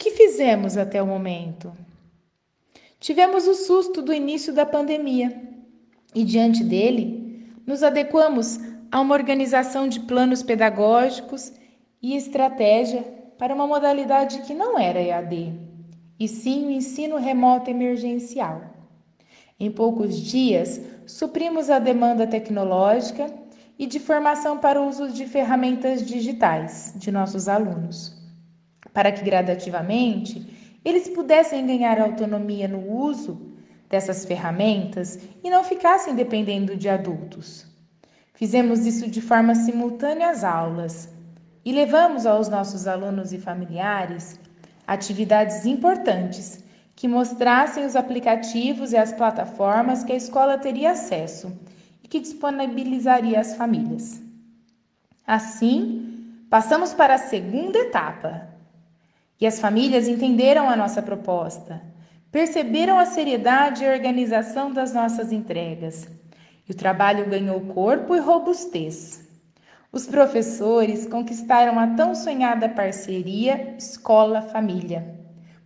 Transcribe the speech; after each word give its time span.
que 0.00 0.12
fizemos 0.12 0.78
até 0.78 1.02
o 1.02 1.06
momento? 1.06 1.70
Tivemos 2.98 3.46
o 3.46 3.54
susto 3.54 4.00
do 4.00 4.14
início 4.14 4.50
da 4.50 4.64
pandemia 4.64 5.30
e, 6.14 6.24
diante 6.24 6.64
dele, 6.64 7.52
nos 7.66 7.82
adequamos 7.82 8.58
a 8.90 8.98
uma 8.98 9.14
organização 9.14 9.86
de 9.86 10.00
planos 10.00 10.42
pedagógicos 10.42 11.52
e 12.00 12.16
estratégia 12.16 13.02
para 13.36 13.54
uma 13.54 13.66
modalidade 13.66 14.40
que 14.40 14.54
não 14.54 14.78
era 14.78 14.98
EAD, 14.98 15.52
e 16.18 16.26
sim 16.26 16.66
o 16.66 16.70
ensino 16.70 17.18
remoto 17.18 17.68
emergencial. 17.68 18.62
Em 19.58 19.70
poucos 19.70 20.16
dias, 20.16 20.80
suprimos 21.06 21.68
a 21.68 21.78
demanda 21.78 22.26
tecnológica 22.26 23.30
e 23.78 23.86
de 23.86 24.00
formação 24.00 24.56
para 24.56 24.80
o 24.80 24.88
uso 24.88 25.10
de 25.10 25.26
ferramentas 25.26 26.06
digitais 26.06 26.94
de 26.96 27.12
nossos 27.12 27.48
alunos, 27.48 28.19
para 28.92 29.12
que 29.12 29.24
gradativamente 29.24 30.78
eles 30.84 31.08
pudessem 31.08 31.66
ganhar 31.66 32.00
autonomia 32.00 32.66
no 32.66 32.80
uso 32.90 33.54
dessas 33.88 34.24
ferramentas 34.24 35.18
e 35.42 35.50
não 35.50 35.62
ficassem 35.64 36.14
dependendo 36.14 36.76
de 36.76 36.88
adultos. 36.88 37.66
Fizemos 38.34 38.86
isso 38.86 39.10
de 39.10 39.20
forma 39.20 39.54
simultânea 39.54 40.30
às 40.30 40.44
aulas 40.44 41.08
e 41.64 41.72
levamos 41.72 42.24
aos 42.24 42.48
nossos 42.48 42.86
alunos 42.86 43.32
e 43.32 43.38
familiares 43.38 44.38
atividades 44.90 45.64
importantes 45.66 46.64
que 46.96 47.06
mostrassem 47.06 47.86
os 47.86 47.94
aplicativos 47.94 48.92
e 48.92 48.96
as 48.96 49.12
plataformas 49.12 50.02
que 50.02 50.12
a 50.12 50.16
escola 50.16 50.58
teria 50.58 50.90
acesso 50.90 51.56
e 52.02 52.08
que 52.08 52.18
disponibilizaria 52.18 53.38
às 53.38 53.54
famílias. 53.54 54.20
Assim, 55.24 56.44
passamos 56.50 56.92
para 56.92 57.14
a 57.14 57.18
segunda 57.18 57.78
etapa, 57.78 58.48
e 59.40 59.46
as 59.46 59.58
famílias 59.58 60.06
entenderam 60.06 60.68
a 60.68 60.76
nossa 60.76 61.00
proposta, 61.00 61.80
perceberam 62.30 62.98
a 62.98 63.06
seriedade 63.06 63.82
e 63.82 63.88
a 63.88 63.92
organização 63.92 64.70
das 64.70 64.92
nossas 64.92 65.32
entregas. 65.32 66.06
E 66.68 66.72
o 66.72 66.76
trabalho 66.76 67.28
ganhou 67.28 67.60
corpo 67.62 68.14
e 68.14 68.20
robustez. 68.20 69.26
Os 69.90 70.06
professores 70.06 71.06
conquistaram 71.06 71.80
a 71.80 71.86
tão 71.88 72.14
sonhada 72.14 72.68
parceria 72.68 73.74
escola-família, 73.76 75.18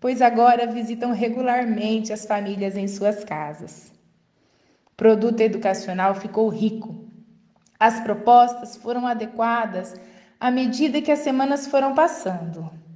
pois 0.00 0.22
agora 0.22 0.66
visitam 0.66 1.12
regularmente 1.12 2.12
as 2.12 2.24
famílias 2.24 2.76
em 2.76 2.88
suas 2.88 3.22
casas. 3.22 3.92
O 4.86 4.96
produto 4.96 5.40
educacional 5.40 6.14
ficou 6.14 6.48
rico. 6.48 7.06
As 7.78 8.00
propostas 8.00 8.76
foram 8.76 9.06
adequadas 9.06 9.94
à 10.40 10.50
medida 10.50 11.00
que 11.00 11.12
as 11.12 11.20
semanas 11.20 11.68
foram 11.68 11.94
passando. 11.94 12.87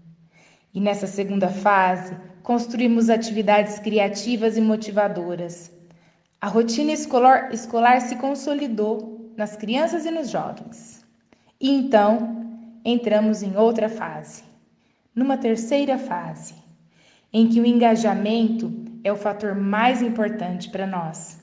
E 0.74 0.80
nessa 0.80 1.06
segunda 1.06 1.48
fase, 1.48 2.16
construímos 2.42 3.10
atividades 3.10 3.78
criativas 3.78 4.56
e 4.56 4.60
motivadoras. 4.60 5.70
A 6.40 6.48
rotina 6.48 6.92
escolar, 6.92 7.52
escolar 7.52 8.00
se 8.00 8.16
consolidou 8.16 9.32
nas 9.36 9.54
crianças 9.56 10.06
e 10.06 10.10
nos 10.10 10.30
jovens. 10.30 11.04
E 11.60 11.70
então, 11.70 12.58
entramos 12.84 13.42
em 13.42 13.56
outra 13.56 13.88
fase, 13.88 14.42
numa 15.14 15.36
terceira 15.36 15.98
fase, 15.98 16.54
em 17.32 17.48
que 17.48 17.60
o 17.60 17.66
engajamento 17.66 18.72
é 19.04 19.12
o 19.12 19.16
fator 19.16 19.54
mais 19.54 20.02
importante 20.02 20.70
para 20.70 20.86
nós. 20.86 21.40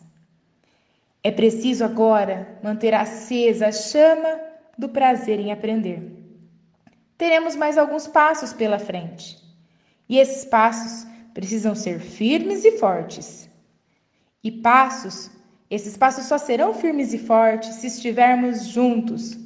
É 1.24 1.32
preciso 1.32 1.86
agora 1.86 2.60
manter 2.64 2.94
acesa 2.94 3.68
a 3.68 3.72
chama 3.72 4.40
do 4.78 4.90
prazer 4.90 5.40
em 5.40 5.52
aprender 5.52 6.19
teremos 7.20 7.53
mais 7.53 7.78
alguns 7.78 8.08
passos 8.08 8.53
pela 8.53 8.80
frente. 8.80 9.38
E 10.08 10.17
esses 10.17 10.45
passos 10.45 11.06
precisam 11.34 11.76
ser 11.76 12.00
firmes 12.00 12.64
e 12.64 12.78
fortes. 12.80 13.50
E 14.42 14.50
passos, 14.50 15.30
esses 15.70 15.98
passos 15.98 16.26
só 16.26 16.38
serão 16.38 16.73
firmes 16.73 17.14
e 17.14 17.20
fortes 17.20 17.76
se 17.76 17.88
estivermos 17.88 18.67
juntos, 18.67 19.38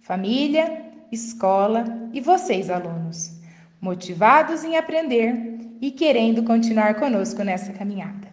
família, 0.00 0.84
escola 1.12 1.84
e 2.12 2.20
vocês, 2.20 2.68
alunos, 2.68 3.40
motivados 3.80 4.64
em 4.64 4.76
aprender 4.76 5.56
e 5.80 5.92
querendo 5.92 6.42
continuar 6.42 6.96
conosco 6.96 7.44
nessa 7.44 7.72
caminhada. 7.72 8.28